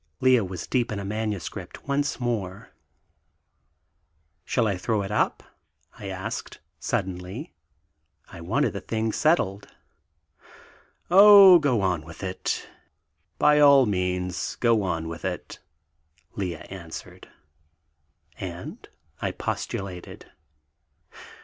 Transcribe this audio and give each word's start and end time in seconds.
Lea 0.19 0.41
was 0.41 0.65
deep 0.65 0.91
in 0.91 0.97
a 0.97 1.05
manuscript 1.05 1.83
once 1.87 2.19
more. 2.19 2.71
"Shall 4.43 4.65
I 4.65 4.75
throw 4.75 5.03
it 5.03 5.11
up?" 5.11 5.43
I 5.99 6.07
asked 6.09 6.59
suddenly. 6.79 7.53
I 8.27 8.41
wanted 8.41 8.73
the 8.73 8.81
thing 8.81 9.11
settled. 9.11 9.67
"Oh, 11.11 11.59
go 11.59 11.81
on 11.81 12.01
with 12.03 12.23
it, 12.23 12.67
by 13.37 13.59
all 13.59 13.85
means 13.85 14.55
go 14.55 14.81
on 14.81 15.07
with 15.07 15.23
it," 15.23 15.59
Lea 16.35 16.55
answered. 16.57 17.29
"And...?" 18.39 18.89
I 19.21 19.29
postulated. 19.29 20.31